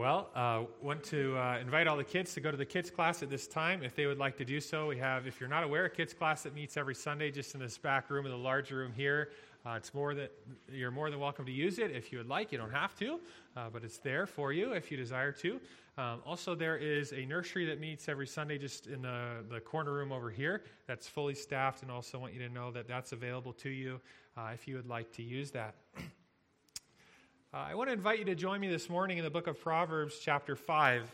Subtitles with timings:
[0.00, 3.22] Well, uh, want to uh, invite all the kids to go to the kids class
[3.22, 3.82] at this time.
[3.82, 6.14] If they would like to do so, we have, if you're not aware, a kids
[6.14, 9.28] class that meets every Sunday just in this back room of the large room here.
[9.66, 10.32] Uh, it's more that
[10.72, 12.50] you're more than welcome to use it if you would like.
[12.50, 13.20] You don't have to,
[13.58, 15.60] uh, but it's there for you if you desire to.
[15.98, 19.92] Um, also, there is a nursery that meets every Sunday just in the, the corner
[19.92, 23.52] room over here that's fully staffed, and also want you to know that that's available
[23.52, 24.00] to you
[24.34, 25.74] uh, if you would like to use that.
[27.52, 29.60] Uh, I want to invite you to join me this morning in the book of
[29.60, 31.10] Proverbs, chapter 5.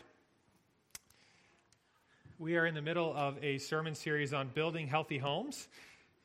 [2.37, 5.67] We are in the middle of a sermon series on building healthy homes.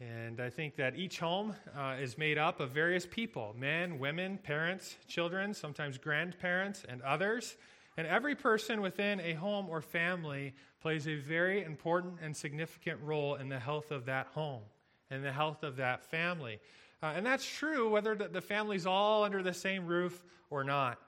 [0.01, 4.37] And I think that each home uh, is made up of various people men, women,
[4.37, 7.57] parents, children, sometimes grandparents, and others.
[7.97, 10.53] And every person within a home or family
[10.83, 14.61] plays a very important and significant role in the health of that home
[15.11, 16.61] and the health of that family.
[17.03, 20.99] Uh, and that's true whether the, the, family's all under the same roof or not.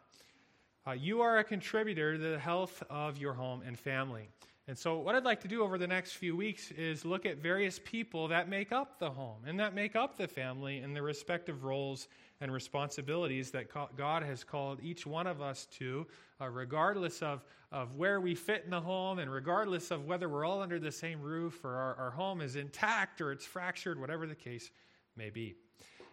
[0.86, 4.28] Uh, you are a contributor to the health of your home and family.
[4.66, 7.38] And so, what I'd like to do over the next few weeks is look at
[7.38, 11.02] various people that make up the home and that make up the family and the
[11.02, 12.08] respective roles
[12.41, 16.06] and responsibilities that God has called each one of us to,
[16.41, 20.47] uh, regardless of, of where we fit in the home and regardless of whether we're
[20.47, 24.26] all under the same roof or our, our home is intact or it's fractured, whatever
[24.26, 24.70] the case
[25.14, 25.54] may be.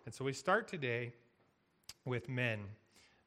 [0.05, 1.13] And so we start today
[2.05, 2.59] with men.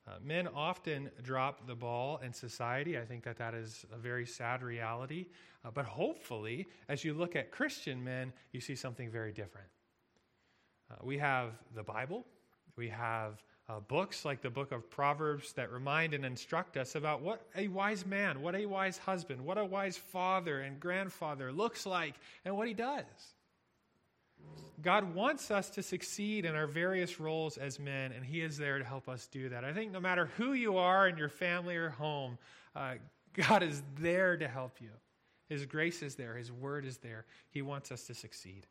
[0.07, 2.99] Uh, men often drop the ball in society.
[2.99, 5.27] I think that that is a very sad reality.
[5.65, 9.69] Uh, but hopefully, as you look at Christian men, you see something very different.
[10.91, 12.27] Uh, we have the Bible,
[12.77, 17.23] we have uh, books like the book of Proverbs that remind and instruct us about
[17.23, 21.87] what a wise man, what a wise husband, what a wise father and grandfather looks
[21.87, 22.15] like,
[22.45, 23.05] and what he does.
[24.85, 28.79] God wants us to succeed in our various roles as men, and He is there
[28.79, 29.65] to help us do that.
[29.65, 32.37] I think no matter who you are in your family or home,
[32.77, 32.95] uh,
[33.33, 34.91] God is there to help you.
[35.49, 37.25] His grace is there, His word is there.
[37.49, 38.67] He wants us to succeed.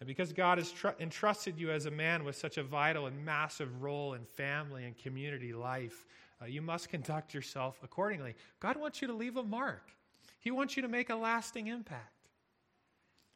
[0.00, 3.24] And because God has tr- entrusted you as a man with such a vital and
[3.24, 6.06] massive role in family and community life,
[6.40, 8.36] uh, you must conduct yourself accordingly.
[8.60, 9.90] God wants you to leave a mark,
[10.38, 12.17] He wants you to make a lasting impact.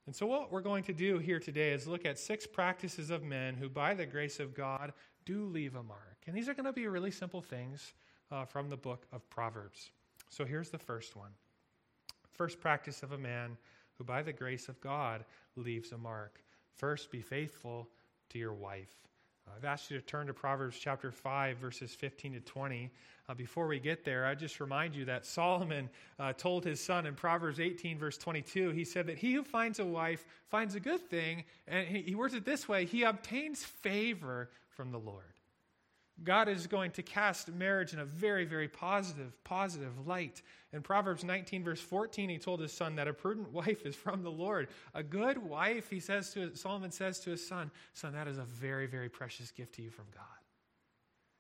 [0.07, 3.23] And so, what we're going to do here today is look at six practices of
[3.23, 4.93] men who, by the grace of God,
[5.25, 6.19] do leave a mark.
[6.27, 7.95] And these are going to be really simple things
[8.31, 9.91] uh, from the book of Proverbs.
[10.29, 11.31] So, here's the first one
[12.33, 13.57] First practice of a man
[13.97, 15.25] who, by the grace of God,
[15.55, 16.43] leaves a mark.
[16.75, 17.89] First, be faithful
[18.31, 18.97] to your wife.
[19.63, 22.91] I've asked you to turn to Proverbs chapter 5, verses 15 to 20.
[23.29, 25.89] Uh, before we get there, I just remind you that Solomon
[26.19, 29.79] uh, told his son in Proverbs 18, verse 22, he said that he who finds
[29.79, 33.63] a wife finds a good thing, and he, he words it this way he obtains
[33.63, 35.25] favor from the Lord.
[36.25, 40.43] God is going to cast marriage in a very, very positive, positive light.
[40.73, 44.23] In Proverbs 19, verse 14, he told his son that a prudent wife is from
[44.23, 44.69] the Lord.
[44.95, 48.45] A good wife, he says to Solomon says to his son, Son, that is a
[48.45, 50.25] very, very precious gift to you from God.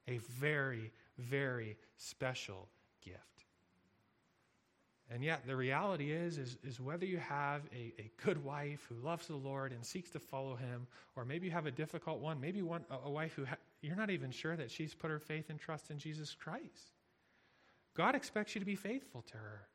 [0.08, 2.68] A very, very special
[3.04, 3.18] gift.
[5.10, 8.94] And yet, the reality is, is, is whether you have a, a good wife who
[8.94, 12.40] loves the Lord and seeks to follow him, or maybe you have a difficult one,
[12.40, 15.18] maybe one, a, a wife who ha- you're not even sure that she's put her
[15.18, 16.92] faith and trust in Jesus Christ.
[17.94, 19.66] God expects you to be faithful to her.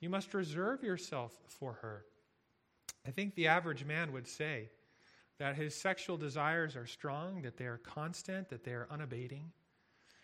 [0.00, 2.04] You must reserve yourself for her.
[3.06, 4.70] I think the average man would say
[5.38, 9.52] that his sexual desires are strong, that they are constant, that they are unabating.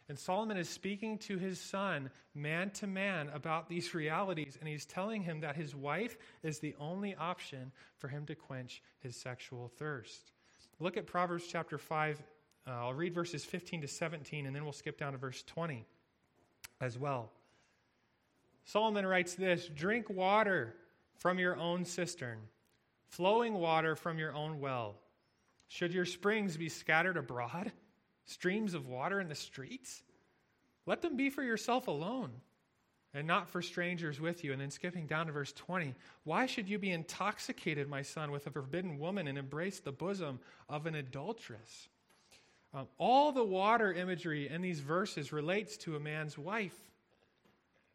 [0.09, 4.87] And Solomon is speaking to his son, man to man, about these realities, and he's
[4.87, 9.69] telling him that his wife is the only option for him to quench his sexual
[9.77, 10.33] thirst.
[10.81, 12.23] Look at Proverbs chapter 5.
[12.69, 15.87] Uh, I'll read verses 15 to 17, and then we'll skip down to verse 20
[16.81, 17.31] as well.
[18.65, 20.75] Solomon writes this Drink water
[21.17, 22.39] from your own cistern,
[23.09, 24.97] flowing water from your own well.
[25.69, 27.73] Should your springs be scattered abroad?
[28.29, 30.03] streams of water in the streets?
[30.85, 32.31] Let them be for yourself alone
[33.15, 34.53] and not for strangers with you.
[34.53, 35.95] And then skipping down to verse 20,
[36.25, 40.41] why should you be intoxicated, my son, with a forbidden woman and embrace the bosom
[40.69, 41.89] of an adulteress?
[42.79, 46.77] Um, all the water imagery in these verses relates to a man's wife.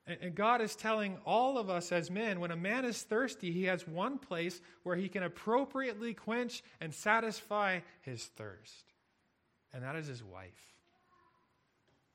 [0.05, 3.51] And, and God is telling all of us as men when a man is thirsty,
[3.51, 8.93] he has one place where he can appropriately quench and satisfy his thirst
[9.73, 10.75] and that is his wife.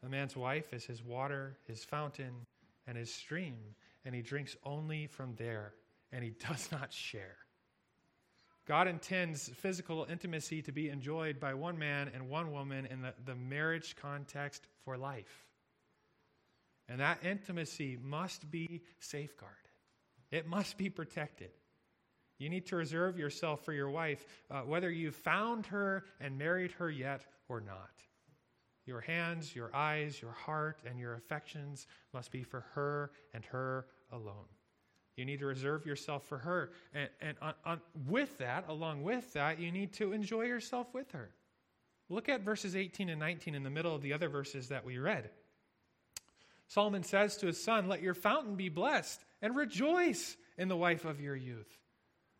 [0.04, 2.46] A man's wife is his water, his fountain,
[2.86, 3.56] and his stream,
[4.04, 5.74] and he drinks only from there,
[6.12, 7.36] and he does not share.
[8.68, 13.14] God intends physical intimacy to be enjoyed by one man and one woman in the,
[13.24, 15.46] the marriage context for life.
[16.86, 19.56] And that intimacy must be safeguarded,
[20.30, 21.50] it must be protected.
[22.38, 26.70] You need to reserve yourself for your wife, uh, whether you've found her and married
[26.72, 27.90] her yet or not.
[28.86, 33.86] Your hands, your eyes, your heart, and your affections must be for her and her
[34.12, 34.46] alone.
[35.18, 36.70] You need to reserve yourself for her.
[36.94, 41.10] And, and on, on, with that, along with that, you need to enjoy yourself with
[41.10, 41.30] her.
[42.08, 44.98] Look at verses 18 and 19 in the middle of the other verses that we
[44.98, 45.28] read.
[46.68, 51.04] Solomon says to his son, Let your fountain be blessed, and rejoice in the wife
[51.04, 51.76] of your youth.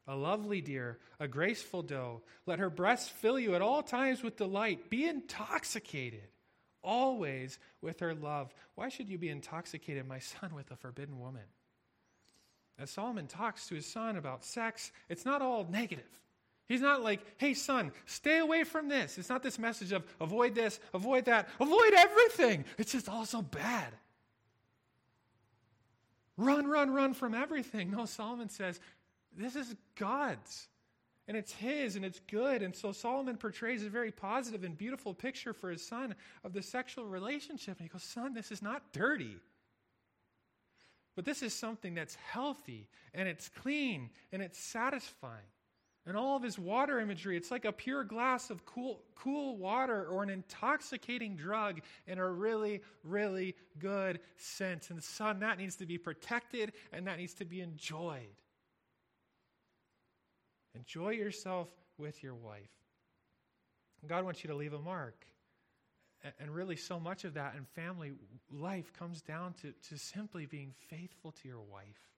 [0.07, 2.23] A lovely deer, a graceful doe.
[2.47, 4.89] Let her breasts fill you at all times with delight.
[4.89, 6.29] Be intoxicated
[6.83, 8.55] always with her love.
[8.75, 11.43] Why should you be intoxicated, my son, with a forbidden woman?
[12.79, 16.05] As Solomon talks to his son about sex, it's not all negative.
[16.67, 19.19] He's not like, hey, son, stay away from this.
[19.19, 22.65] It's not this message of avoid this, avoid that, avoid everything.
[22.77, 23.93] It's just all so bad.
[26.37, 27.91] Run, run, run from everything.
[27.91, 28.79] No, Solomon says,
[29.37, 30.69] this is God's.
[31.27, 32.63] And it's his and it's good.
[32.63, 36.15] And so Solomon portrays a very positive and beautiful picture for his son
[36.45, 37.79] of the sexual relationship.
[37.79, 39.37] And he goes, Son, this is not dirty.
[41.19, 45.51] But this is something that's healthy and it's clean and it's satisfying.
[46.07, 50.07] And all of his water imagery, it's like a pure glass of cool, cool water
[50.07, 54.91] or an intoxicating drug in a really, really good sense.
[54.91, 58.37] And son, that needs to be protected and that needs to be enjoyed.
[60.77, 61.67] Enjoy yourself
[61.97, 62.71] with your wife.
[64.07, 65.27] God wants you to leave a mark.
[66.41, 68.13] And really, so much of that in family
[68.51, 72.11] life comes down to, to simply being faithful to your wife.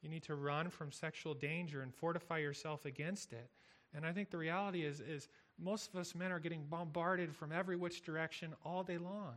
[0.00, 3.50] You need to run from sexual danger and fortify yourself against it.
[3.94, 5.28] And I think the reality is, is
[5.58, 9.34] most of us men are getting bombarded from every which direction all day long.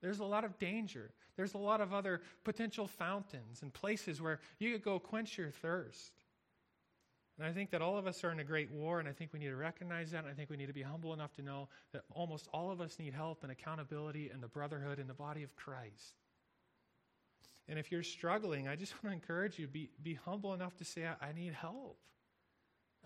[0.00, 1.12] There's a lot of danger.
[1.36, 5.50] There's a lot of other potential fountains and places where you could go quench your
[5.50, 6.21] thirst.
[7.38, 9.32] And I think that all of us are in a great war, and I think
[9.32, 11.42] we need to recognize that, and I think we need to be humble enough to
[11.42, 15.14] know that almost all of us need help and accountability and the brotherhood in the
[15.14, 16.14] body of Christ.
[17.68, 20.84] And if you're struggling, I just want to encourage you be, be humble enough to
[20.84, 21.98] say, I, I need help.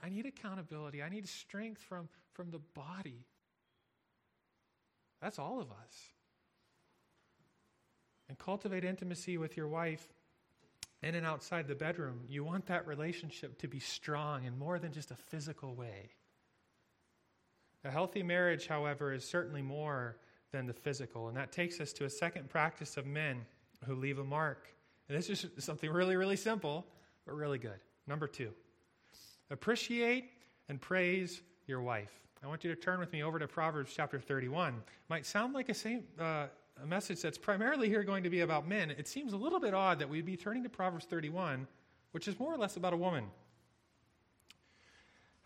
[0.03, 1.03] I need accountability.
[1.03, 3.27] I need strength from, from the body.
[5.23, 5.95] That's all of us.
[8.29, 10.07] And cultivate intimacy with your wife
[11.07, 12.21] in and outside the bedroom.
[12.29, 16.11] You want that relationship to be strong in more than just a physical way.
[17.85, 20.17] A healthy marriage, however, is certainly more
[20.51, 21.29] than the physical.
[21.29, 23.47] And that takes us to a second practice of men
[23.85, 24.67] who leave a mark.
[25.09, 26.85] And this is something really, really simple,
[27.25, 27.79] but really good.
[28.09, 28.51] Number two,
[29.51, 30.31] appreciate
[30.69, 32.11] and praise your wife.
[32.43, 34.83] I want you to turn with me over to Proverbs chapter 31.
[35.09, 36.47] Might sound like a, same, uh,
[36.83, 38.91] a message that's primarily here going to be about men.
[38.91, 41.67] It seems a little bit odd that we'd be turning to Proverbs 31,
[42.13, 43.25] which is more or less about a woman.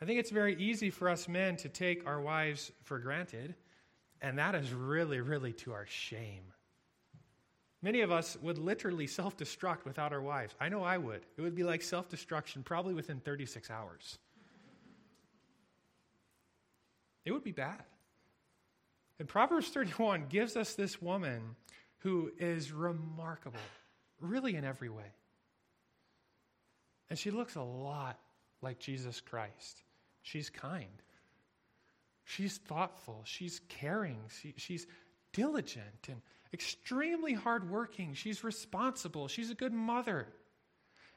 [0.03, 3.55] I think it's very easy for us men to take our wives for granted,
[4.23, 6.43] and that is really, really to our shame.
[7.83, 10.55] Many of us would literally self destruct without our wives.
[10.61, 11.25] I know I would.
[11.37, 14.19] It would be like self destruction probably within 36 hours.
[17.25, 17.85] It would be bad.
[19.21, 21.55] And Proverbs 31 gives us this woman
[21.99, 23.61] who is remarkable,
[24.21, 25.12] really in every way.
[27.09, 28.19] And she looks a lot
[28.62, 29.83] like Jesus Christ.
[30.23, 31.03] She's kind,
[32.25, 34.87] she's thoughtful, she's caring, she, she's
[35.33, 36.21] diligent and
[36.53, 38.15] extremely hardworking.
[38.15, 39.29] She's responsible.
[39.29, 40.29] She's a good mother.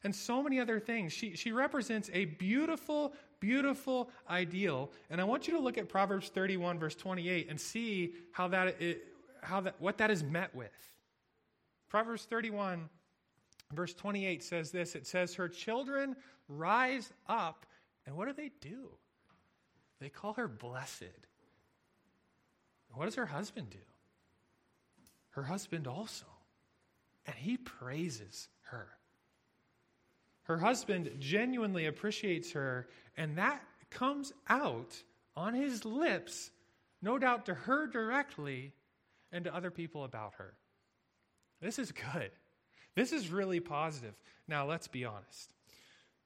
[0.04, 1.14] And so many other things.
[1.14, 4.92] She, she represents a beautiful, beautiful ideal.
[5.10, 8.82] And I want you to look at Proverbs 31, verse 28, and see how that,
[8.82, 9.06] it,
[9.42, 10.72] how that, what that is met with.
[11.90, 12.90] Proverbs 31,
[13.74, 16.16] verse 28 says this it says, Her children
[16.48, 17.66] rise up,
[18.06, 18.90] and what do they do?
[20.00, 21.04] They call her blessed.
[22.94, 23.80] What does her husband do?
[25.34, 26.26] her husband also.
[27.26, 28.90] And he praises her.
[30.44, 35.02] Her husband genuinely appreciates her, and that comes out
[35.36, 36.52] on his lips,
[37.02, 38.74] no doubt to her directly
[39.32, 40.54] and to other people about her.
[41.62, 42.32] This is good.
[42.96, 44.14] This is really positive.
[44.48, 45.54] Now, let's be honest.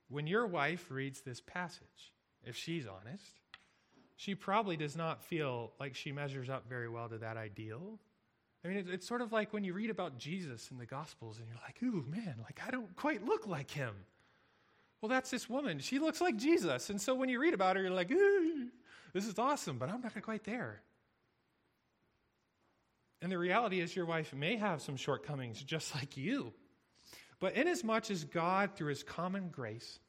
[0.09, 3.39] When your wife reads this passage, if she's honest,
[4.15, 7.99] she probably does not feel like she measures up very well to that ideal.
[8.67, 11.47] I mean, it's sort of like when you read about Jesus in the Gospels and
[11.47, 13.93] you're like, ooh, man, like I don't quite look like him.
[14.99, 15.79] Well, that's this woman.
[15.79, 16.89] She looks like Jesus.
[16.89, 18.67] And so when you read about her, you're like, ooh,
[19.13, 20.81] this is awesome, but I'm not quite there.
[23.21, 26.51] And the reality is, your wife may have some shortcomings just like you.
[27.39, 29.99] But inasmuch as God, through his common grace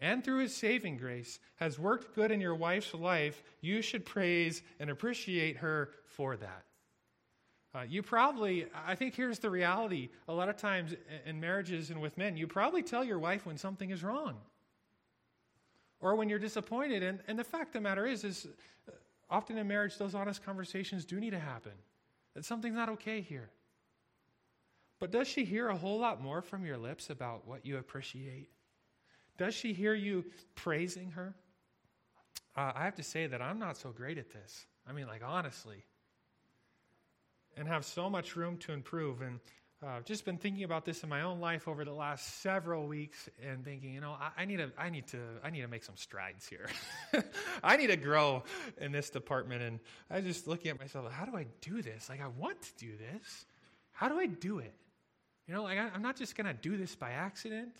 [0.00, 4.62] and through his saving grace, has worked good in your wife's life, you should praise
[4.80, 6.65] and appreciate her for that.
[7.76, 10.08] Uh, you probably, I think here's the reality.
[10.28, 10.94] A lot of times
[11.26, 14.36] in marriages and with men, you probably tell your wife when something is wrong
[16.00, 17.02] or when you're disappointed.
[17.02, 18.46] And, and the fact of the matter is, is
[18.88, 18.92] uh,
[19.28, 21.72] often in marriage, those honest conversations do need to happen.
[22.34, 23.50] That something's not okay here.
[24.98, 28.48] But does she hear a whole lot more from your lips about what you appreciate?
[29.36, 31.34] Does she hear you praising her?
[32.56, 34.64] Uh, I have to say that I'm not so great at this.
[34.88, 35.84] I mean, like, honestly.
[37.56, 39.22] And have so much room to improve.
[39.22, 39.40] And
[39.84, 43.28] uh, just been thinking about this in my own life over the last several weeks
[43.46, 45.84] and thinking, you know, I, I need to, I need to, I need to make
[45.84, 46.68] some strides here.
[47.62, 48.42] I need to grow
[48.80, 49.62] in this department.
[49.62, 52.08] And I was just looking at myself, how do I do this?
[52.08, 53.46] Like, I want to do this.
[53.92, 54.74] How do I do it?
[55.46, 57.72] You know, like I, am not just going to do this by accident.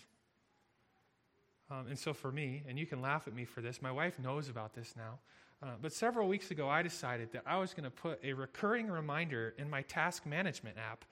[1.69, 4.19] Um, and so for me, and you can laugh at me for this, my wife
[4.19, 5.19] knows about this now.
[5.61, 8.87] Uh, but several weeks ago, I decided that I was going to put a recurring
[8.87, 11.03] reminder in my task management app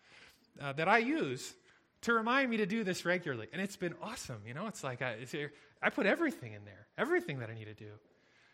[0.62, 1.56] uh, that I use
[2.02, 3.48] to remind me to do this regularly.
[3.52, 4.42] And it's been awesome.
[4.46, 5.34] You know, it's like I, it's,
[5.82, 7.92] I put everything in there, everything that I need to do.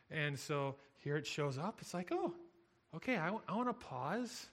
[0.10, 1.80] And so here it shows up.
[1.82, 2.34] It's like, oh,
[2.96, 4.48] okay, I, I want to pause.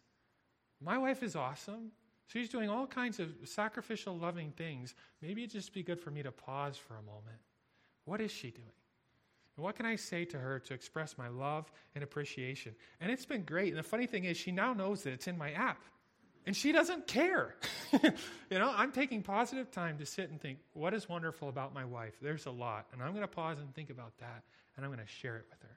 [0.80, 1.92] My wife is awesome.
[2.26, 4.94] She's doing all kinds of sacrificial, loving things.
[5.22, 7.38] Maybe it'd just be good for me to pause for a moment.
[8.04, 8.66] What is she doing?
[9.58, 12.76] And what can I say to her to express my love and appreciation?
[13.00, 13.70] And it's been great.
[13.70, 15.82] And the funny thing is, she now knows that it's in my app.
[16.46, 17.56] And she doesn't care.
[17.92, 18.12] you
[18.50, 22.14] know, I'm taking positive time to sit and think, what is wonderful about my wife?
[22.22, 22.86] There's a lot.
[22.92, 24.44] And I'm going to pause and think about that,
[24.76, 25.76] and I'm going to share it with her.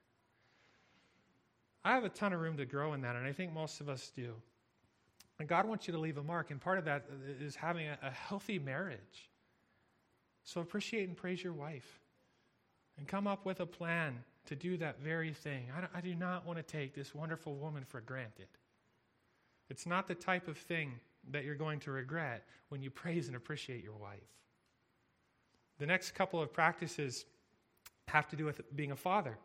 [1.83, 3.89] I have a ton of room to grow in that, and I think most of
[3.89, 4.35] us do.
[5.39, 7.05] And God wants you to leave a mark, and part of that
[7.39, 9.31] is having a, a healthy marriage.
[10.43, 12.00] So appreciate and praise your wife,
[13.01, 14.13] and come up with a plan
[14.46, 15.65] to do that very thing.
[15.75, 18.46] I, I do not want to take this wonderful woman for granted.
[19.72, 21.00] It's not the type of thing
[21.31, 24.20] that you're going to regret when you praise and appreciate your wife.
[25.79, 27.25] The next couple of practices
[28.08, 29.36] have to do with being a father.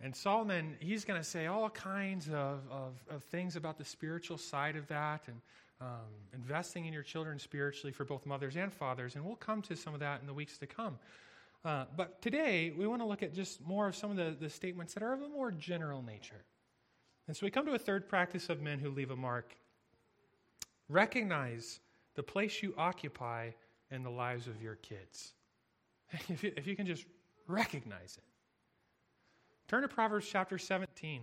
[0.00, 4.38] And Solomon, he's going to say all kinds of, of, of, things about the spiritual
[4.38, 5.40] side of that and
[5.80, 9.16] um, investing in your children spiritually for both mothers and fathers.
[9.16, 10.96] And we'll come to some of that in the weeks to come.
[11.64, 14.50] Uh, but today, we want to look at just more of some of the, the
[14.50, 16.44] statements that are of a more general nature.
[17.26, 19.56] And so we come to a third practice of men who leave a mark.
[20.90, 21.80] Recognize
[22.16, 23.50] the place you occupy
[23.90, 25.32] in the lives of your kids.
[26.28, 27.06] if, you, if you can just
[27.48, 28.24] recognize it.
[29.66, 31.22] Turn to Proverbs chapter 17,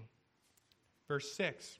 [1.07, 1.77] verse 6.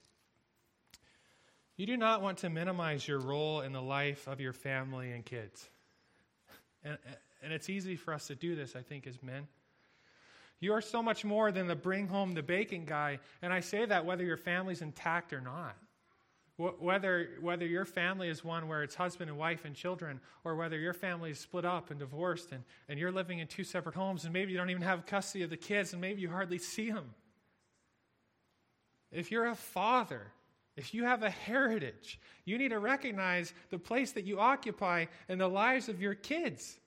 [1.78, 5.26] You do not want to minimize your role in the life of your family and
[5.26, 5.68] kids.
[6.84, 7.00] And,
[7.42, 9.48] and it's easy for us to do this, I think, as men.
[10.60, 13.20] You are so much more than the bring home the bacon guy.
[13.42, 15.76] And I say that whether your family's intact or not.
[16.58, 20.78] Whether, whether your family is one where it's husband and wife and children, or whether
[20.78, 24.26] your family is split up and divorced and, and you're living in two separate homes
[24.26, 26.92] and maybe you don't even have custody of the kids and maybe you hardly see
[26.92, 27.16] them.
[29.12, 30.28] If you're a father,
[30.78, 35.40] if you have a heritage, you need to recognize the place that you occupy in
[35.40, 36.80] the lives of your kids.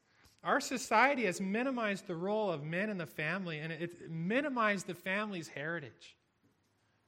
[0.44, 4.94] Our society has minimized the role of men in the family, and it minimized the
[4.94, 6.16] family's heritage.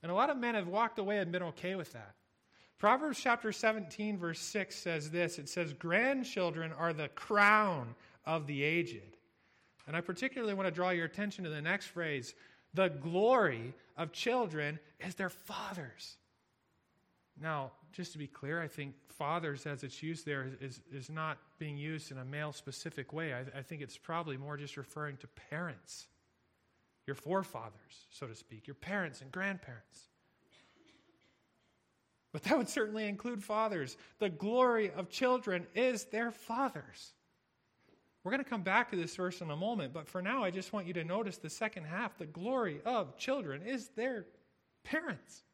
[0.02, 2.14] And a lot of men have walked away and been okay with that.
[2.78, 8.62] Proverbs chapter 17, verse 6 says this it says, Grandchildren are the crown of the
[8.62, 9.16] aged.
[9.86, 12.34] And I particularly want to draw your attention to the next phrase
[12.74, 16.16] the glory of children is their fathers.
[17.40, 21.38] Now, just to be clear, I think fathers, as it's used there, is, is not
[21.58, 23.32] being used in a male specific way.
[23.32, 26.06] I, I think it's probably more just referring to parents,
[27.06, 30.10] your forefathers, so to speak, your parents and grandparents.
[32.32, 33.96] But that would certainly include fathers.
[34.18, 37.14] The glory of children is their fathers.
[38.22, 40.50] We're going to come back to this verse in a moment, but for now, I
[40.50, 42.18] just want you to notice the second half.
[42.18, 44.26] The glory of children is their
[44.84, 45.44] parents.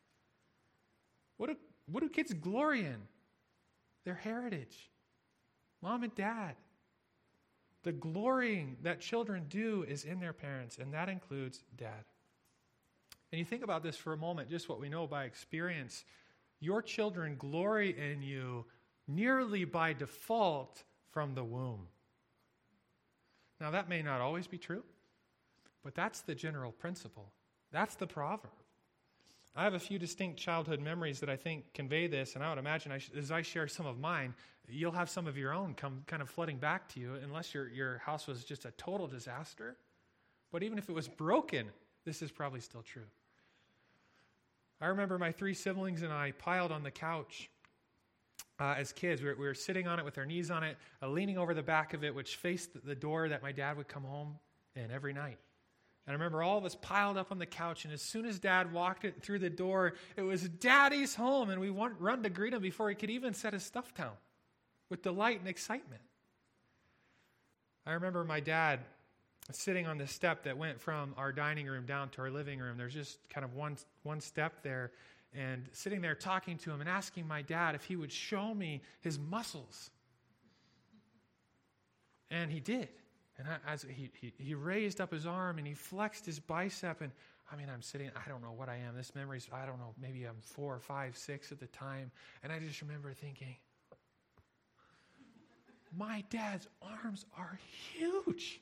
[1.36, 1.56] What do,
[1.92, 2.96] what do kids glory in?
[4.04, 4.90] Their heritage.
[5.82, 6.54] Mom and dad.
[7.84, 12.04] The glorying that children do is in their parents, and that includes dad.
[13.32, 16.04] And you think about this for a moment, just what we know by experience.
[16.60, 18.66] Your children glory in you
[19.08, 21.88] nearly by default from the womb.
[23.60, 24.82] Now, that may not always be true,
[25.82, 27.32] but that's the general principle.
[27.72, 28.50] That's the proverb.
[29.54, 32.58] I have a few distinct childhood memories that I think convey this, and I would
[32.58, 34.34] imagine I sh- as I share some of mine,
[34.68, 37.68] you'll have some of your own come kind of flooding back to you, unless your,
[37.68, 39.76] your house was just a total disaster.
[40.50, 41.68] But even if it was broken,
[42.04, 43.06] this is probably still true.
[44.80, 47.50] I remember my three siblings and I piled on the couch
[48.58, 49.22] uh, as kids.
[49.22, 51.54] We were, we were, sitting on it with our knees on it, uh, leaning over
[51.54, 54.38] the back of it, which faced the door that my dad would come home
[54.74, 55.38] in every night.
[56.06, 58.40] And I remember all of us piled up on the couch, and as soon as
[58.40, 62.30] Dad walked it through the door, it was Daddy's home, and we want, run to
[62.30, 64.12] greet him before he could even set his stuff down
[64.90, 66.02] with delight and excitement.
[67.86, 68.80] I remember my dad
[69.50, 72.78] sitting on the step that went from our dining room down to our living room.
[72.78, 74.92] There's just kind of one, one step there,
[75.34, 78.82] and sitting there talking to him and asking my dad if he would show me
[79.00, 79.90] his muscles.
[82.30, 82.88] And he did.
[83.42, 87.10] And as he, he, he raised up his arm and he flexed his bicep, and
[87.50, 88.96] I mean, I'm sitting, I don't know what I am.
[88.96, 92.10] This memory's, I don't know, maybe I'm four or five, six at the time.
[92.42, 93.56] And I just remember thinking,
[95.96, 97.58] my dad's arms are
[97.92, 98.60] huge.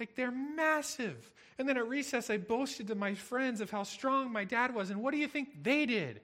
[0.00, 1.30] Like they're massive.
[1.58, 4.90] And then at recess, I boasted to my friends of how strong my dad was.
[4.90, 6.20] And what do you think they did?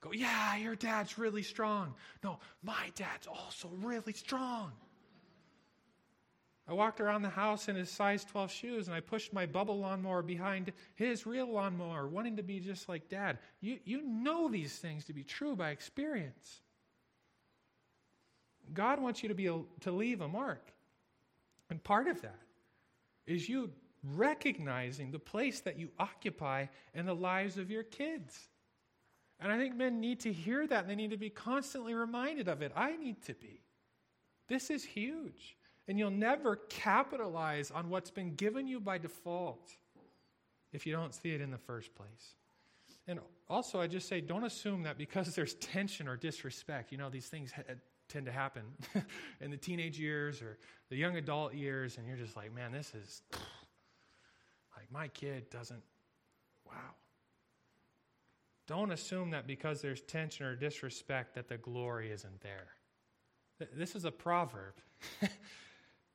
[0.00, 1.94] Go, yeah, your dad's really strong.
[2.22, 4.72] No, my dad's also really strong.
[6.68, 9.78] I walked around the house in his size 12 shoes and I pushed my bubble
[9.78, 13.38] lawnmower behind his real lawnmower, wanting to be just like dad.
[13.62, 16.60] You, you know these things to be true by experience.
[18.74, 20.72] God wants you to, be a, to leave a mark.
[21.70, 22.38] And part of that
[23.26, 23.70] is you
[24.04, 28.48] recognizing the place that you occupy in the lives of your kids.
[29.40, 32.46] And I think men need to hear that and they need to be constantly reminded
[32.46, 32.72] of it.
[32.76, 33.62] I need to be.
[34.48, 35.57] This is huge.
[35.88, 39.70] And you'll never capitalize on what's been given you by default
[40.72, 42.34] if you don't see it in the first place.
[43.06, 47.08] And also, I just say don't assume that because there's tension or disrespect, you know,
[47.08, 47.74] these things ha- uh,
[48.08, 48.62] tend to happen
[49.40, 50.58] in the teenage years or
[50.90, 55.82] the young adult years, and you're just like, man, this is like my kid doesn't,
[56.66, 56.94] wow.
[58.66, 62.68] Don't assume that because there's tension or disrespect that the glory isn't there.
[63.74, 64.74] This is a proverb.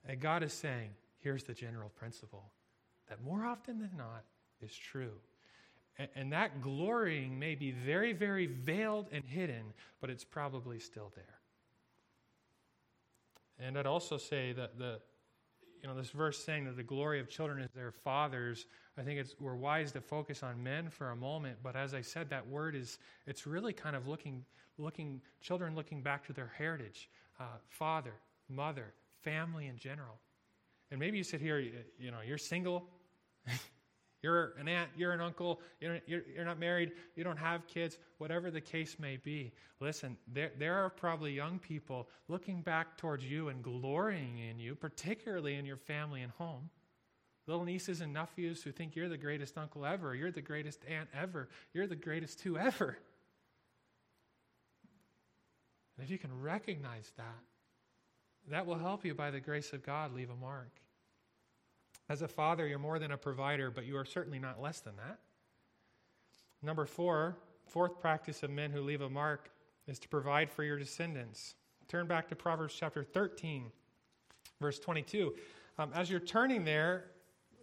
[0.08, 0.90] And God is saying,
[1.20, 2.52] here's the general principle
[3.10, 4.24] that more often than not
[4.62, 5.12] is true.
[5.98, 9.64] And, and that glorying may be very, very veiled and hidden,
[10.02, 11.40] but it's probably still there.
[13.60, 15.00] And I'd also say that the,
[15.82, 18.66] you know, this verse saying that the glory of children is their fathers,
[18.98, 21.58] I think it's, we're wise to focus on men for a moment.
[21.62, 24.46] But as I said, that word is, it's really kind of looking,
[24.78, 27.10] looking, children looking back to their heritage.
[27.40, 28.14] Uh, father,
[28.50, 30.20] mother, family in general.
[30.92, 32.86] And maybe you sit here, you, know, you're single,
[34.22, 37.98] you're an aunt, you're an uncle, you're, you're, you're, not married, you don't have kids,
[38.20, 39.52] whatever the case may be.
[39.80, 44.76] Listen, there, there are probably young people looking back towards you and glorying in you,
[44.76, 46.70] particularly in your family and home.
[47.48, 51.10] Little nieces and nephews who think you're the greatest uncle ever, you're the greatest aunt
[51.14, 52.98] ever, you're the greatest two ever.
[55.98, 57.40] And if you can recognize that,
[58.54, 60.70] that will help you by the grace of God leave a mark.
[62.10, 64.96] As a father, you're more than a provider, but you are certainly not less than
[64.98, 65.20] that.
[66.62, 69.50] Number four, fourth practice of men who leave a mark
[69.88, 71.56] is to provide for your descendants.
[71.88, 73.66] Turn back to Proverbs chapter 13,
[74.62, 75.34] verse 22.
[75.78, 77.06] Um, as you're turning there,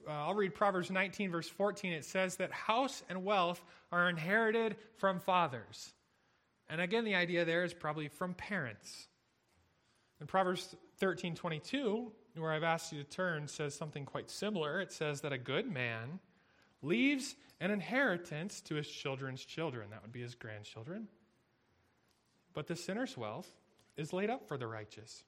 [0.08, 1.92] uh, I'll read Proverbs 19, verse 14.
[1.92, 5.92] It says that house and wealth are inherited from fathers.
[6.68, 9.08] And again, the idea there is probably from parents.
[10.20, 14.80] And Proverbs 13 22, where I've asked you to turn, says something quite similar.
[14.80, 16.20] It says that a good man
[16.82, 19.90] leaves an inheritance to his children's children.
[19.90, 21.08] That would be his grandchildren.
[22.52, 23.50] But the sinner's wealth
[23.96, 25.24] is laid up for the righteous.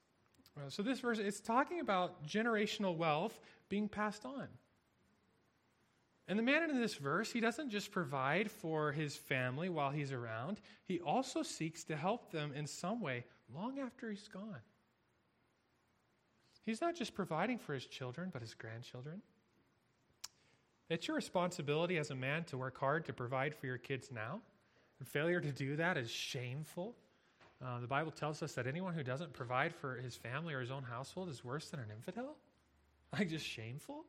[0.55, 4.47] Uh, so this verse, it's talking about generational wealth being passed on.
[6.27, 10.11] And the man in this verse, he doesn't just provide for his family while he's
[10.11, 14.61] around, he also seeks to help them in some way long after he's gone.
[16.65, 19.21] He's not just providing for his children, but his grandchildren.
[20.89, 24.41] It's your responsibility as a man to work hard to provide for your kids now.
[24.99, 26.95] And failure to do that is shameful.
[27.63, 30.71] Uh, the Bible tells us that anyone who doesn't provide for his family or his
[30.71, 32.35] own household is worse than an infidel.
[33.15, 34.05] Like, just shameful.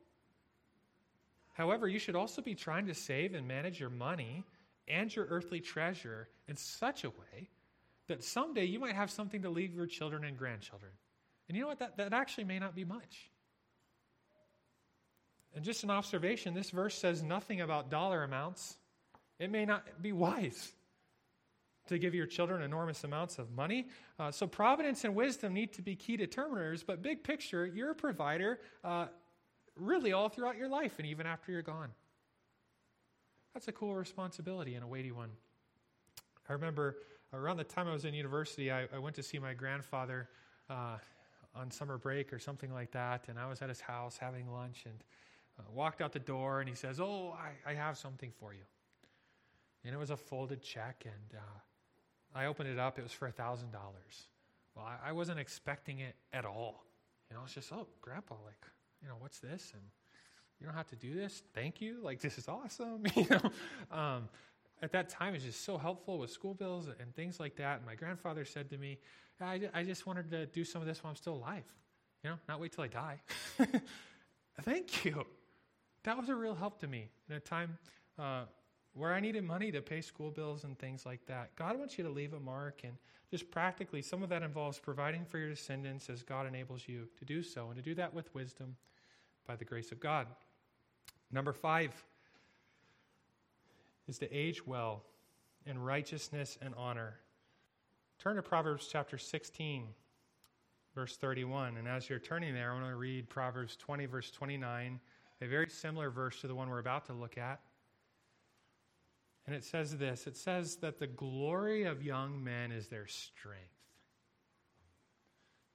[1.53, 4.43] However, you should also be trying to save and manage your money
[4.87, 7.49] and your earthly treasure in such a way
[8.07, 10.91] that someday you might have something to leave your children and grandchildren.
[11.47, 11.79] And you know what?
[11.79, 13.29] That, that actually may not be much.
[15.53, 18.77] And just an observation this verse says nothing about dollar amounts,
[19.39, 20.73] It may not be wise
[21.87, 23.87] to give your children enormous amounts of money.
[24.19, 27.95] Uh, so, providence and wisdom need to be key determiners, but big picture, you're a
[27.95, 29.05] provider uh,
[29.75, 31.89] really all throughout your life and even after you're gone.
[33.53, 35.29] That's a cool responsibility and a weighty one.
[36.49, 36.97] I remember
[37.33, 40.29] around the time I was in university, I, I went to see my grandfather
[40.69, 40.97] uh,
[41.55, 44.83] on summer break or something like that, and I was at his house having lunch
[44.85, 45.03] and
[45.59, 48.63] uh, walked out the door, and he says, Oh, I, I have something for you.
[49.83, 52.99] And it was a folded check, and uh, I opened it up.
[52.99, 53.63] It was for $1,000.
[54.75, 56.83] Well, I, I, wasn't expecting it at all.
[57.29, 58.65] You know, it's just, oh, Grandpa, like,
[59.01, 59.71] you know, what's this?
[59.73, 59.81] And
[60.59, 61.43] you don't have to do this.
[61.53, 61.99] Thank you.
[62.01, 63.03] Like, this is awesome.
[63.15, 63.51] you know,
[63.95, 64.29] um,
[64.81, 67.77] at that time, it was just so helpful with school bills and things like that.
[67.77, 68.97] And my grandfather said to me,
[69.41, 71.63] I, I just wanted to do some of this while I'm still alive.
[72.23, 73.21] You know, not wait till I die.
[74.61, 75.25] Thank you.
[76.03, 77.77] That was a real help to me in a time
[78.17, 78.43] uh,
[78.93, 81.55] where I needed money to pay school bills and things like that.
[81.55, 82.93] God wants you to leave a mark, and
[83.29, 87.25] just practically, some of that involves providing for your descendants as God enables you to
[87.25, 88.75] do so, and to do that with wisdom
[89.45, 90.27] by the grace of God.
[91.31, 91.91] Number five
[94.07, 95.03] is to age well
[95.65, 97.15] in righteousness and honor.
[98.19, 99.87] Turn to Proverbs chapter 16,
[100.93, 101.77] verse 31.
[101.77, 104.99] And as you're turning there, I want to read Proverbs 20, verse 29,
[105.41, 107.59] a very similar verse to the one we're about to look at.
[109.47, 113.63] And it says this it says that the glory of young men is their strength,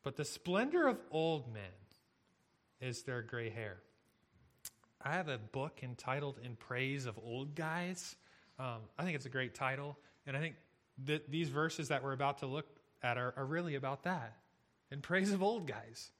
[0.02, 1.62] but the splendor of old men
[2.80, 3.78] is their gray hair.
[5.02, 8.16] I have a book entitled In Praise of Old Guys.
[8.58, 9.98] Um, I think it's a great title.
[10.26, 10.56] And I think
[11.06, 12.66] that these verses that we're about to look
[13.02, 14.36] at are, are really about that
[14.90, 16.10] in praise of old guys.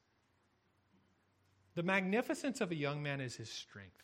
[1.74, 4.02] The magnificence of a young man is his strength.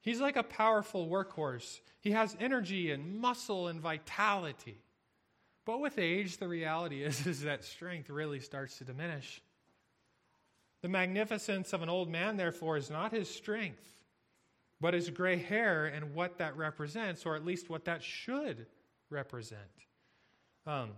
[0.00, 1.80] He's like a powerful workhorse.
[2.00, 4.78] He has energy and muscle and vitality.
[5.64, 9.40] But with age, the reality is, is that strength really starts to diminish.
[10.82, 13.86] The magnificence of an old man, therefore, is not his strength,
[14.80, 18.66] but his gray hair and what that represents, or at least what that should
[19.08, 19.60] represent.
[20.66, 20.90] Um,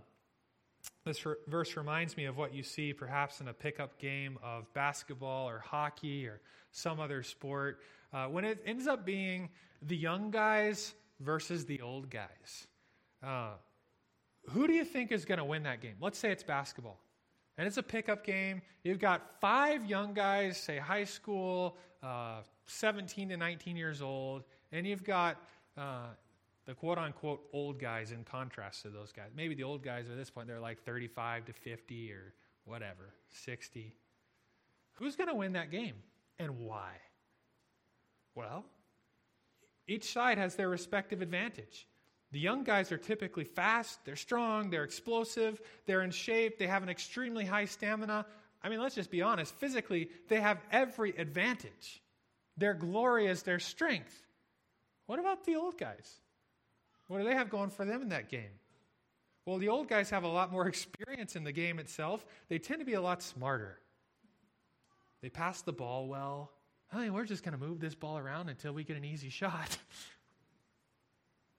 [1.05, 5.47] this verse reminds me of what you see perhaps in a pickup game of basketball
[5.47, 7.79] or hockey or some other sport
[8.11, 9.49] uh, when it ends up being
[9.83, 12.67] the young guys versus the old guys.
[13.23, 13.51] Uh,
[14.49, 15.95] who do you think is going to win that game?
[15.99, 16.99] Let's say it's basketball.
[17.57, 18.61] And it's a pickup game.
[18.83, 24.85] You've got five young guys, say high school, uh, 17 to 19 years old, and
[24.85, 25.37] you've got
[25.77, 26.07] uh,
[26.65, 29.29] the quote unquote old guys in contrast to those guys.
[29.35, 32.33] Maybe the old guys at this point, they're like 35 to 50 or
[32.65, 33.93] whatever, 60.
[34.93, 35.95] Who's going to win that game
[36.39, 36.91] and why?
[38.33, 38.65] Well,
[39.87, 41.87] each side has their respective advantage.
[42.35, 46.83] The young guys are typically fast, they're strong, they're explosive, they're in shape, they have
[46.83, 48.25] an extremely high stamina.
[48.61, 52.03] I mean, let's just be honest, physically, they have every advantage.
[52.57, 54.13] Their glory is their strength.
[55.05, 56.13] What about the old guys?
[57.07, 58.59] What do they have going for them in that game?
[59.45, 62.25] Well, the old guys have a lot more experience in the game itself.
[62.49, 63.79] They tend to be a lot smarter.
[65.21, 66.51] They pass the ball well.
[66.91, 69.29] I mean, we're just going to move this ball around until we get an easy
[69.29, 69.77] shot.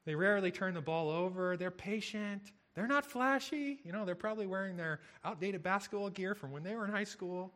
[0.07, 1.57] they rarely turn the ball over.
[1.57, 2.53] They're patient.
[2.75, 3.81] They're not flashy.
[3.85, 7.05] You know, they're probably wearing their outdated basketball gear from when they were in high
[7.05, 7.53] school.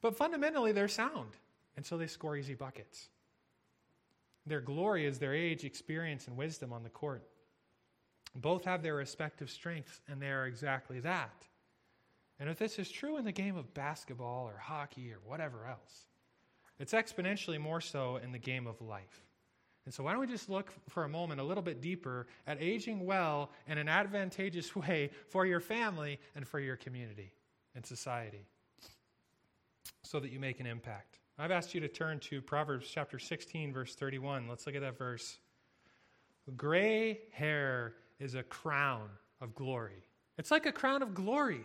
[0.00, 1.36] But fundamentally, they're sound.
[1.76, 3.08] And so they score easy buckets.
[4.46, 7.22] Their glory is their age, experience, and wisdom on the court.
[8.34, 11.44] Both have their respective strengths, and they are exactly that.
[12.38, 16.06] And if this is true in the game of basketball or hockey or whatever else,
[16.78, 19.26] it's exponentially more so in the game of life.
[19.84, 22.62] And so, why don't we just look for a moment a little bit deeper at
[22.62, 27.32] aging well in an advantageous way for your family and for your community
[27.74, 28.46] and society
[30.02, 31.18] so that you make an impact?
[31.38, 34.46] I've asked you to turn to Proverbs chapter 16, verse 31.
[34.48, 35.38] Let's look at that verse.
[36.56, 39.08] Gray hair is a crown
[39.40, 40.04] of glory.
[40.38, 41.64] It's like a crown of glory,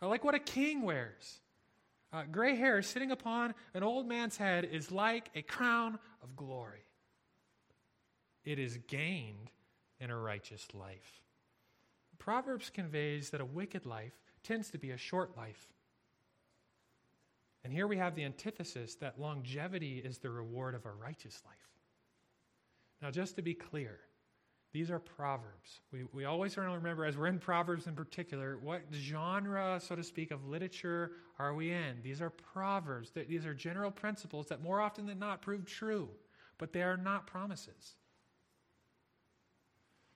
[0.00, 1.40] like what a king wears.
[2.12, 6.80] Uh, gray hair sitting upon an old man's head is like a crown of glory.
[8.48, 9.50] It is gained
[10.00, 11.20] in a righteous life.
[12.18, 15.68] Proverbs conveys that a wicked life tends to be a short life.
[17.62, 21.56] And here we have the antithesis that longevity is the reward of a righteous life.
[23.02, 24.00] Now, just to be clear,
[24.72, 25.82] these are Proverbs.
[25.92, 29.94] We, we always want to remember, as we're in Proverbs in particular, what genre, so
[29.94, 32.00] to speak, of literature are we in?
[32.02, 33.10] These are Proverbs.
[33.10, 36.08] These are general principles that more often than not prove true,
[36.56, 37.96] but they are not promises.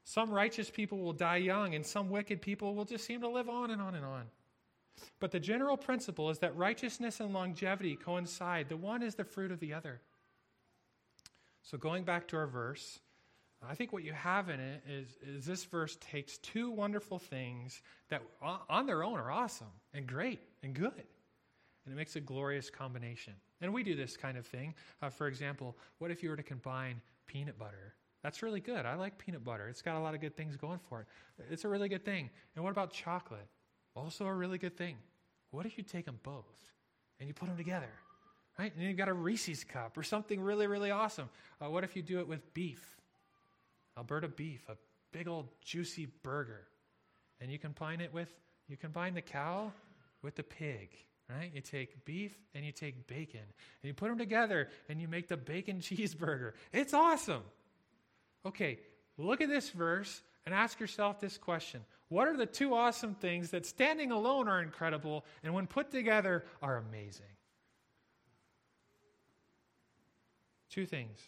[0.04, 3.48] Some righteous people will die young, and some wicked people will just seem to live
[3.48, 4.24] on and on and on.
[5.20, 8.68] But the general principle is that righteousness and longevity coincide.
[8.68, 10.00] The one is the fruit of the other.
[11.62, 12.98] So, going back to our verse,
[13.68, 17.80] I think what you have in it is, is this verse takes two wonderful things
[18.08, 18.22] that
[18.68, 21.04] on their own are awesome and great and good.
[21.84, 23.34] And it makes a glorious combination.
[23.60, 24.74] And we do this kind of thing.
[25.00, 27.94] Uh, for example, what if you were to combine peanut butter?
[28.22, 28.86] That's really good.
[28.86, 29.68] I like peanut butter.
[29.68, 31.06] It's got a lot of good things going for it.
[31.50, 32.30] It's a really good thing.
[32.54, 33.48] And what about chocolate?
[33.96, 34.96] Also a really good thing.
[35.50, 36.46] What if you take them both
[37.18, 37.90] and you put them together?
[38.58, 38.72] Right?
[38.74, 41.28] And you've got a Reese's cup or something really, really awesome.
[41.60, 42.96] Uh, what if you do it with beef?
[43.98, 44.76] Alberta beef, a
[45.12, 46.66] big old juicy burger.
[47.40, 48.32] And you combine it with,
[48.68, 49.72] you combine the cow
[50.22, 50.90] with the pig,
[51.28, 51.50] right?
[51.52, 55.28] You take beef and you take bacon and you put them together and you make
[55.28, 56.52] the bacon cheeseburger.
[56.72, 57.42] It's awesome.
[58.44, 58.78] Okay,
[59.18, 63.50] look at this verse and ask yourself this question What are the two awesome things
[63.50, 67.26] that standing alone are incredible and when put together are amazing?
[70.70, 71.18] Two things.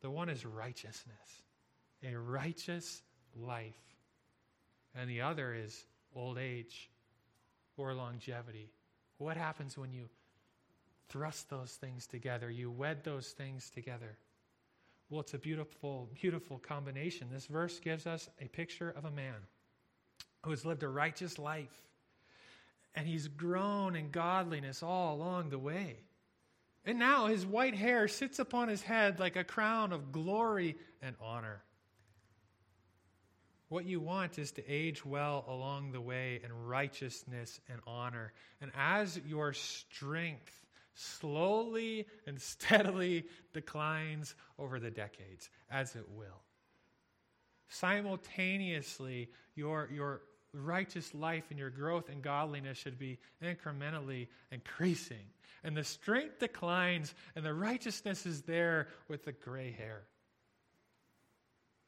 [0.00, 1.42] The one is righteousness
[2.04, 3.02] a righteous
[3.36, 3.74] life.
[4.94, 6.90] And the other is old age
[7.76, 8.70] or longevity.
[9.18, 10.08] What happens when you
[11.08, 12.50] thrust those things together?
[12.50, 14.16] You wed those things together.
[15.10, 17.28] Well, it's a beautiful, beautiful combination.
[17.32, 19.34] This verse gives us a picture of a man
[20.42, 21.82] who has lived a righteous life,
[22.94, 25.96] and he's grown in godliness all along the way.
[26.84, 31.16] And now his white hair sits upon his head like a crown of glory and
[31.20, 31.62] honor.
[33.68, 38.32] What you want is to age well along the way in righteousness and honor.
[38.62, 40.54] And as your strength
[40.98, 46.42] slowly and steadily declines over the decades, as it will,
[47.68, 55.26] simultaneously, your, your righteous life and your growth in godliness should be incrementally increasing.
[55.62, 60.02] And the strength declines, and the righteousness is there with the gray hair.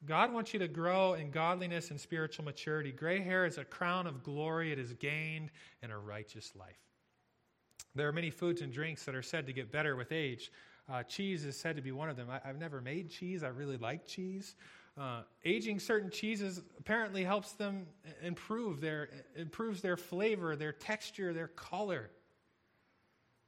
[0.04, 2.90] God wants you to grow in godliness and spiritual maturity.
[2.90, 5.50] Gray hair is a crown of glory, it is gained
[5.82, 6.89] in a righteous life.
[7.94, 10.52] There are many foods and drinks that are said to get better with age.
[10.90, 12.28] Uh, cheese is said to be one of them.
[12.30, 14.54] I, have never made cheese, I really like cheese.
[14.98, 17.86] Uh, aging certain cheeses apparently helps them
[18.22, 22.10] improve their improves their flavor, their texture, their color.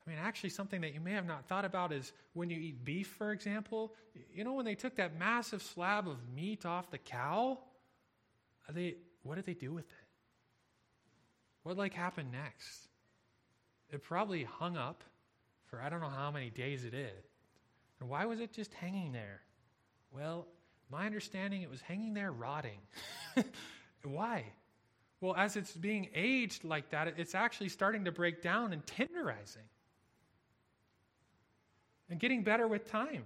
[0.07, 2.85] I mean, actually, something that you may have not thought about is when you eat
[2.85, 3.93] beef, for example.
[4.35, 7.59] You know, when they took that massive slab of meat off the cow,
[8.69, 10.07] they, what did they do with it?
[11.63, 12.89] What like happened next?
[13.93, 15.05] It probably hung up
[15.67, 17.25] for I don't know how many days it is.
[18.01, 19.41] And why was it just hanging there?
[20.11, 20.47] Well,
[20.91, 22.79] my understanding, it was hanging there rotting.
[24.05, 24.45] why?
[25.21, 29.69] Well, as it's being aged like that, it's actually starting to break down and tenderizing
[32.11, 33.25] and getting better with time.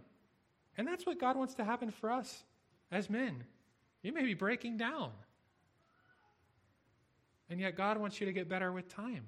[0.77, 2.45] And that's what God wants to happen for us
[2.93, 3.45] as men.
[4.03, 5.11] You may be breaking down.
[7.49, 9.25] And yet, God wants you to get better with time.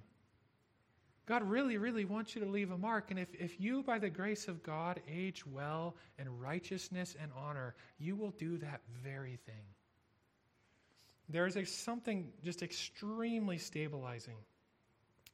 [1.28, 3.10] God really, really wants you to leave a mark.
[3.10, 7.74] And if, if you, by the grace of God, age well in righteousness and honor,
[7.98, 9.66] you will do that very thing.
[11.28, 14.38] There is a, something just extremely stabilizing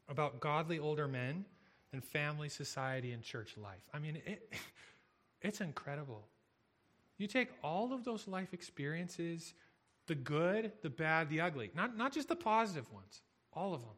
[0.09, 1.45] about godly older men
[1.93, 3.85] and family, society, and church life.
[3.95, 4.53] I mean, it,
[5.43, 6.27] it's incredible.
[7.19, 9.55] You take all of those life experiences
[10.09, 13.95] the good, the bad, the ugly, not, not just the positive ones, all of them.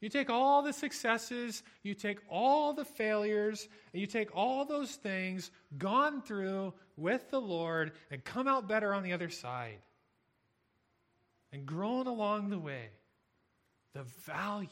[0.00, 4.96] You take all the successes, you take all the failures, and you take all those
[4.96, 9.78] things gone through with the Lord and come out better on the other side.
[11.52, 12.88] And grown along the way,
[13.92, 14.68] the value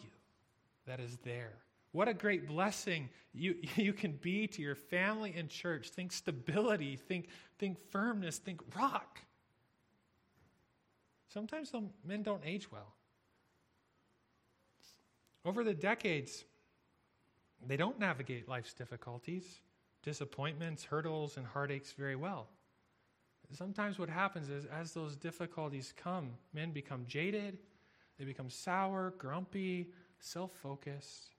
[0.87, 1.59] that is there
[1.93, 5.91] what a great blessing you, you can be to your family and church.
[5.91, 9.21] Think stability, think, think firmness, think rock.
[11.33, 11.73] Sometimes
[12.07, 12.95] men don't age well.
[15.45, 16.45] Over the decades,
[17.67, 19.61] they don't navigate life's difficulties,
[20.03, 22.49] disappointments, hurdles, and heartaches very well.
[23.53, 27.59] Sometimes what happens is, as those difficulties come, men become jaded,
[28.19, 29.89] they become sour, grumpy,
[30.21, 31.35] self focused.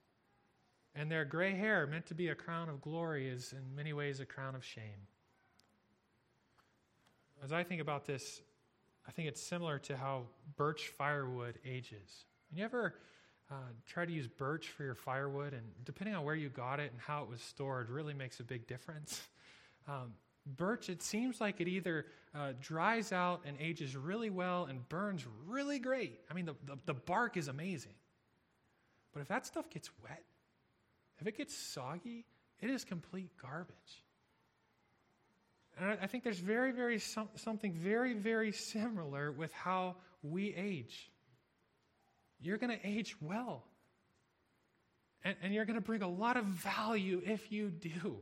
[0.95, 4.19] And their gray hair, meant to be a crown of glory, is in many ways
[4.19, 5.07] a crown of shame.
[7.43, 8.41] As I think about this,
[9.07, 10.23] I think it's similar to how
[10.55, 12.25] birch firewood ages.
[12.51, 12.95] You ever
[13.51, 13.55] uh,
[13.87, 17.01] try to use birch for your firewood, and depending on where you got it and
[17.01, 19.21] how it was stored, really makes a big difference.
[19.87, 20.13] Um,
[20.57, 25.25] Birch, it seems like it either uh, dries out and ages really well and burns
[25.47, 26.19] really great.
[26.29, 27.93] I mean, the, the, the bark is amazing.
[29.13, 30.23] But if that stuff gets wet,
[31.19, 32.25] if it gets soggy,
[32.61, 34.03] it is complete garbage.
[35.77, 40.53] And I, I think there's very, very some, something very, very similar with how we
[40.53, 41.09] age.
[42.41, 43.63] You're going to age well.
[45.23, 48.17] And, and you're going to bring a lot of value if you do.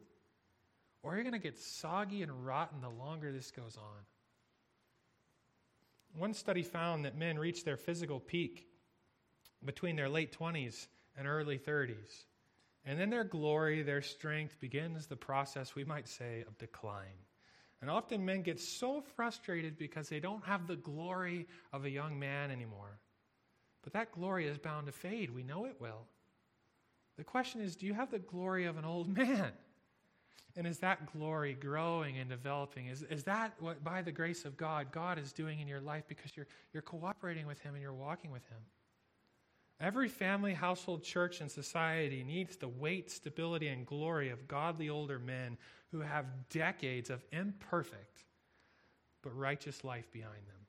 [1.03, 4.03] Or you're going to get soggy and rotten the longer this goes on.
[6.17, 8.67] One study found that men reach their physical peak
[9.63, 12.25] between their late 20s and early 30s.
[12.85, 17.05] And then their glory, their strength begins the process, we might say, of decline.
[17.81, 22.17] And often men get so frustrated because they don't have the glory of a young
[22.17, 22.99] man anymore.
[23.87, 25.33] But that glory is bound to fade.
[25.33, 26.01] We know it will.
[27.17, 29.53] The question is do you have the glory of an old man?
[30.57, 32.87] And is that glory growing and developing?
[32.87, 36.03] Is, is that what, by the grace of God, God is doing in your life
[36.09, 38.57] because you're, you're cooperating with Him and you're walking with Him?
[39.79, 45.17] Every family, household, church, and society needs the weight, stability, and glory of godly older
[45.17, 45.57] men
[45.93, 48.25] who have decades of imperfect
[49.23, 50.66] but righteous life behind them.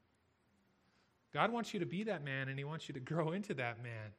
[1.33, 3.83] God wants you to be that man, and He wants you to grow into that
[3.83, 4.13] man.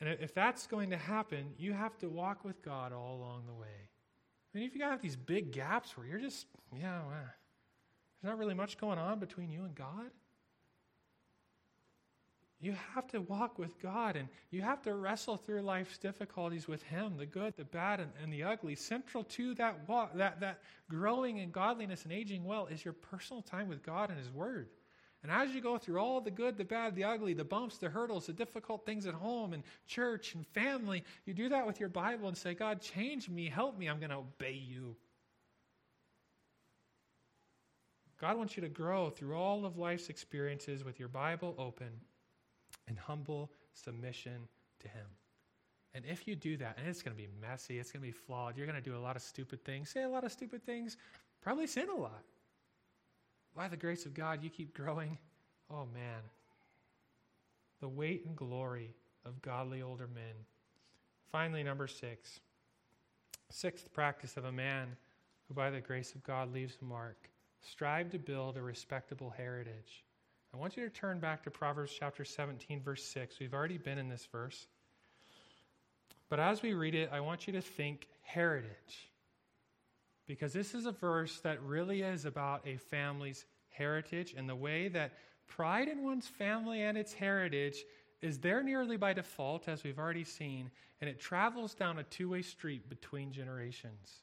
[0.00, 3.54] And if that's going to happen, you have to walk with God all along the
[3.54, 3.66] way.
[4.54, 8.38] I mean, if you have these big gaps where you're just, yeah, well, there's not
[8.38, 10.10] really much going on between you and God,
[12.62, 16.82] you have to walk with God and you have to wrestle through life's difficulties with
[16.82, 18.74] Him, the good, the bad, and, and, the ugly.
[18.74, 23.40] Central to that walk, that, that growing in godliness and aging well is your personal
[23.40, 24.68] time with God and His Word.
[25.22, 27.90] And as you go through all the good, the bad, the ugly, the bumps, the
[27.90, 31.90] hurdles, the difficult things at home and church and family, you do that with your
[31.90, 34.96] Bible and say, God, change me, help me, I'm going to obey you.
[38.18, 41.90] God wants you to grow through all of life's experiences with your Bible open
[42.88, 44.48] in humble submission
[44.80, 45.06] to Him.
[45.92, 48.12] And if you do that, and it's going to be messy, it's going to be
[48.12, 50.64] flawed, you're going to do a lot of stupid things, say a lot of stupid
[50.64, 50.96] things,
[51.42, 52.22] probably sin a lot
[53.56, 55.18] by the grace of God, you keep growing.
[55.70, 56.20] Oh, man.
[57.80, 60.34] The weight and glory of godly older men.
[61.30, 62.40] Finally, number six.
[63.50, 64.96] Sixth practice of a man
[65.48, 67.28] who, by the grace of God, leaves a mark.
[67.62, 70.04] Strive to build a respectable heritage.
[70.52, 73.38] I want you to turn back to Proverbs chapter 17, verse 6.
[73.38, 74.66] We've already been in this verse.
[76.28, 79.10] But as we read it, I want you to think heritage
[80.30, 84.86] because this is a verse that really is about a family's heritage and the way
[84.86, 85.14] that
[85.48, 87.84] pride in one's family and its heritage
[88.22, 92.28] is there nearly by default, as we've already seen, and it travels down a two
[92.28, 94.22] way street between generations.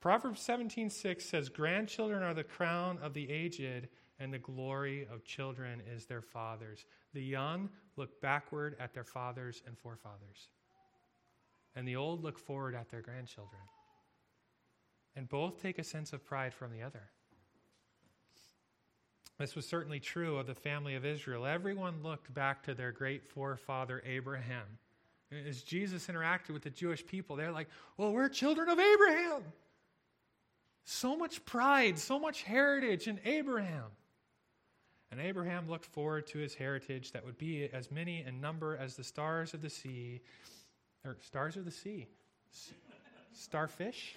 [0.00, 5.82] Proverbs 17:6 says, "Grandchildren are the crown of the aged, and the glory of children
[5.82, 6.86] is their fathers.
[7.12, 10.48] The young look backward at their fathers and forefathers,
[11.74, 13.60] and the old look forward at their grandchildren."
[15.16, 17.10] And both take a sense of pride from the other.
[19.38, 21.46] This was certainly true of the family of Israel.
[21.46, 24.66] Everyone looked back to their great forefather Abraham.
[25.46, 29.42] As Jesus interacted with the Jewish people, they're like, Well, we're children of Abraham.
[30.84, 33.90] So much pride, so much heritage in Abraham.
[35.10, 38.96] And Abraham looked forward to his heritage that would be as many in number as
[38.96, 40.22] the stars of the sea,
[41.04, 42.06] or stars of the sea,
[43.32, 44.16] starfish?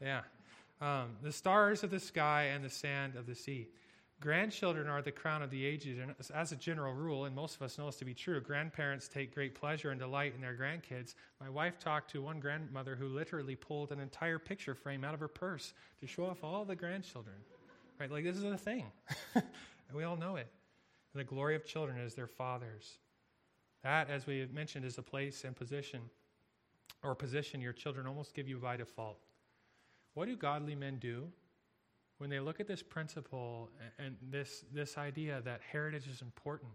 [0.00, 0.20] Yeah.
[0.80, 3.68] Um, the stars of the sky and the sand of the sea.
[4.20, 7.62] Grandchildren are the crown of the ages, and as a general rule, and most of
[7.62, 11.14] us know this to be true, grandparents take great pleasure and delight in their grandkids.
[11.40, 15.20] My wife talked to one grandmother who literally pulled an entire picture frame out of
[15.20, 17.36] her purse to show off all the grandchildren.
[17.98, 18.10] Right?
[18.10, 18.84] Like, this is a thing.
[19.94, 20.48] we all know it.
[21.14, 22.98] And the glory of children is their fathers.
[23.82, 26.00] That, as we have mentioned, is a place and position,
[27.02, 29.18] or position your children almost give you by default.
[30.14, 31.28] What do godly men do
[32.18, 36.72] when they look at this principle and this, this idea that heritage is important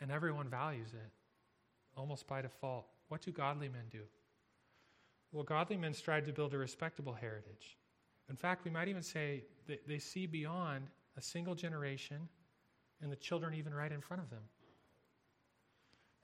[0.00, 1.10] and everyone values it
[1.96, 2.86] almost by default?
[3.08, 4.02] What do godly men do?
[5.32, 7.78] Well, godly men strive to build a respectable heritage.
[8.28, 12.28] In fact, we might even say that they see beyond a single generation
[13.00, 14.42] and the children even right in front of them.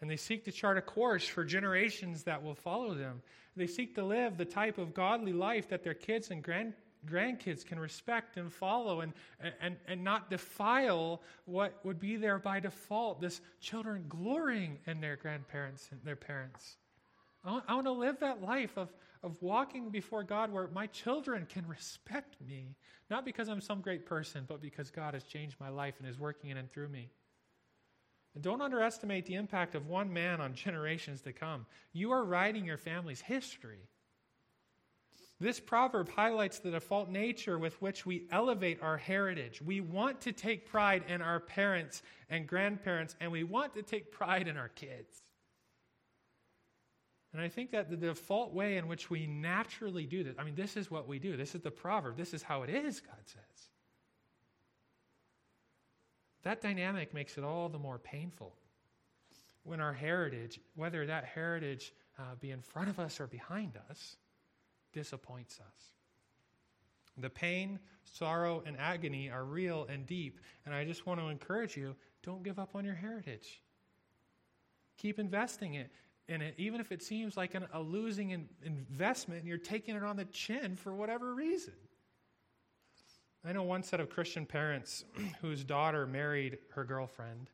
[0.01, 3.21] And they seek to chart a course for generations that will follow them.
[3.57, 6.75] They seek to live the type of godly life that their kids and grand,
[7.07, 9.13] grandkids can respect and follow and,
[9.61, 13.21] and, and not defile what would be there by default.
[13.21, 16.77] This children glorying in their grandparents and their parents.
[17.45, 18.93] I want, I want to live that life of,
[19.23, 22.77] of walking before God where my children can respect me,
[23.11, 26.19] not because I'm some great person, but because God has changed my life and is
[26.19, 27.09] working in and through me.
[28.35, 31.67] And don't underestimate the impact of one man on generations to come.
[31.93, 33.89] You are writing your family's history.
[35.41, 39.63] This proverb highlights the default nature with which we elevate our heritage.
[39.63, 44.11] We want to take pride in our parents and grandparents, and we want to take
[44.11, 45.23] pride in our kids.
[47.33, 50.57] And I think that the default way in which we naturally do this, I mean,
[50.57, 51.37] this is what we do.
[51.37, 52.17] This is the proverb.
[52.17, 53.69] This is how it is, God says.
[56.43, 58.55] That dynamic makes it all the more painful
[59.65, 64.17] when our heritage, whether that heritage uh, be in front of us or behind us,
[64.93, 65.83] disappoints us.
[67.19, 70.41] The pain, sorrow, and agony are real and deep.
[70.65, 73.61] And I just want to encourage you don't give up on your heritage.
[74.99, 75.91] Keep investing it
[76.29, 79.97] in it, even if it seems like an, a losing in, investment and you're taking
[79.97, 81.75] it on the chin for whatever reason.
[83.45, 85.05] I know one set of Christian parents
[85.41, 87.51] whose daughter married her girlfriend,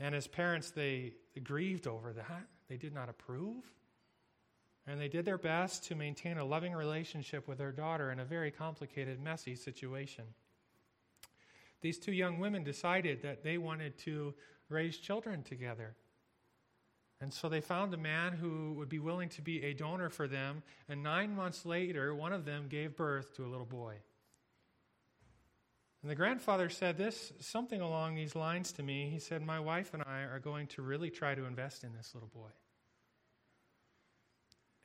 [0.00, 2.46] and as parents, they, grieved over that.
[2.68, 3.64] They did not approve.
[4.88, 8.24] And they did their best to maintain a loving relationship with their daughter in a
[8.24, 10.24] very complicated, messy situation.
[11.80, 14.34] These two young women decided that they wanted to
[14.68, 15.94] raise children together.
[17.20, 20.26] And so they found a man who would be willing to be a donor for
[20.26, 20.62] them.
[20.88, 23.96] And nine months later, one of them gave birth to a little boy.
[26.02, 29.10] And the grandfather said this, something along these lines to me.
[29.10, 32.12] He said, My wife and I are going to really try to invest in this
[32.14, 32.50] little boy.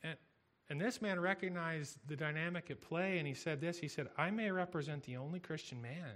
[0.02, 0.18] And,
[0.70, 4.32] and this man recognized the dynamic at play, and he said this He said, I
[4.32, 6.16] may represent the only Christian man.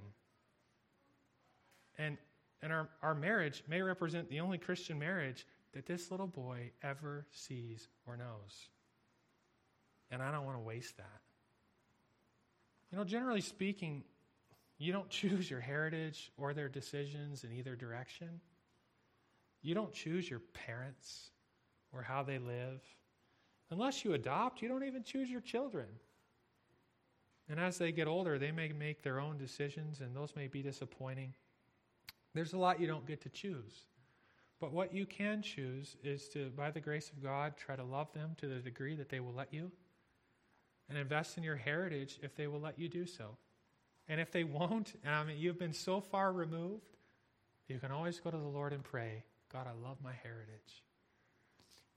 [1.99, 2.17] And,
[2.63, 7.27] and our, our marriage may represent the only Christian marriage that this little boy ever
[7.31, 8.69] sees or knows.
[10.09, 11.21] And I don't want to waste that.
[12.91, 14.03] You know, generally speaking,
[14.77, 18.39] you don't choose your heritage or their decisions in either direction.
[19.61, 21.31] You don't choose your parents
[21.91, 22.81] or how they live.
[23.71, 25.87] Unless you adopt, you don't even choose your children.
[27.49, 30.61] And as they get older, they may make their own decisions, and those may be
[30.61, 31.33] disappointing.
[32.33, 33.85] There's a lot you don't get to choose.
[34.59, 38.11] But what you can choose is to, by the grace of God, try to love
[38.13, 39.71] them to the degree that they will let you,
[40.89, 43.37] and invest in your heritage if they will let you do so.
[44.09, 46.97] And if they won't, I mean, you've been so far removed,
[47.67, 50.83] you can always go to the Lord and pray, God, I love my heritage.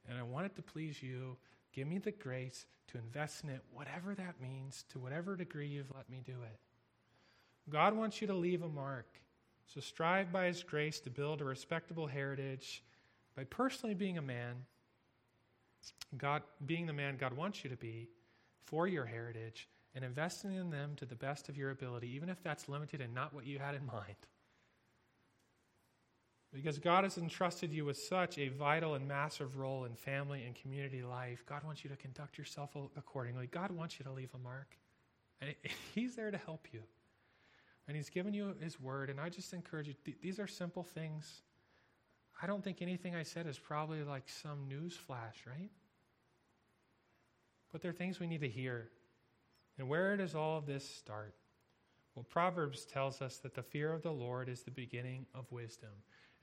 [0.08, 1.36] And I want it to please you.
[1.72, 5.92] Give me the grace to invest in it, whatever that means, to whatever degree you've
[5.94, 6.58] let me do it.
[7.68, 9.20] God wants you to leave a mark.
[9.72, 12.82] So strive by His grace to build a respectable heritage
[13.36, 14.56] by personally being a man,
[16.18, 18.08] God, being the man God wants you to be
[18.64, 22.42] for your heritage, and investing in them to the best of your ability, even if
[22.42, 24.16] that's limited and not what you had in mind.
[26.52, 30.54] Because God has entrusted you with such a vital and massive role in family and
[30.56, 33.46] community life, God wants you to conduct yourself accordingly.
[33.46, 34.76] God wants you to leave a mark.
[35.40, 35.54] And
[35.94, 36.80] He's there to help you.
[37.86, 39.10] And He's given you His word.
[39.10, 41.42] And I just encourage you, th- these are simple things.
[42.42, 45.70] I don't think anything I said is probably like some news flash, right?
[47.70, 48.88] But they're things we need to hear.
[49.80, 51.34] And where does all of this start?
[52.14, 55.88] Well, Proverbs tells us that the fear of the Lord is the beginning of wisdom.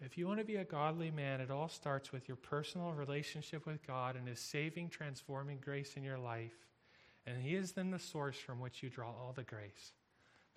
[0.01, 3.67] If you want to be a godly man, it all starts with your personal relationship
[3.67, 6.65] with God and His saving, transforming grace in your life.
[7.27, 9.91] And He is then the source from which you draw all the grace.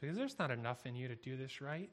[0.00, 1.90] Because there's not enough in you to do this right.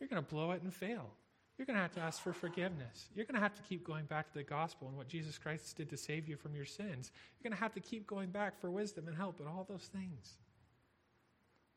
[0.00, 1.10] You're going to blow it and fail.
[1.56, 3.08] You're going to have to ask for forgiveness.
[3.14, 5.76] You're going to have to keep going back to the gospel and what Jesus Christ
[5.76, 7.12] did to save you from your sins.
[7.38, 9.88] You're going to have to keep going back for wisdom and help and all those
[9.92, 10.34] things.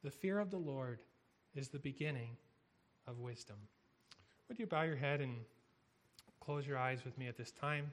[0.04, 1.00] The fear of the Lord
[1.56, 2.38] is the beginning
[3.08, 3.58] of wisdom.
[4.48, 5.36] Would you bow your head and
[6.40, 7.92] close your eyes with me at this time?